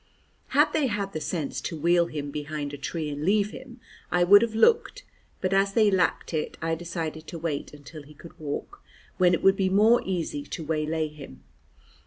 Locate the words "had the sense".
0.87-1.61